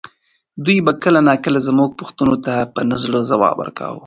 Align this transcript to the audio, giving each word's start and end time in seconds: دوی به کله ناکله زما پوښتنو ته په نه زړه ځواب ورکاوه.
دوی 0.65 0.77
به 0.85 0.91
کله 1.03 1.19
ناکله 1.27 1.59
زما 1.67 1.85
پوښتنو 1.99 2.35
ته 2.45 2.53
په 2.73 2.81
نه 2.89 2.95
زړه 3.03 3.19
ځواب 3.29 3.55
ورکاوه. 3.59 3.99